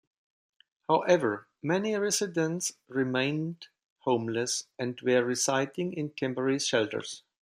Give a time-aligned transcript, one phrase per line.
[0.89, 3.67] However, many residents remained
[3.99, 7.21] homeless and were residing in temporary shelters.